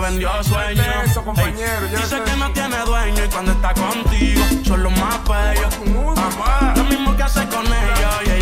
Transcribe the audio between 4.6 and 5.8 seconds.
son los más bellos.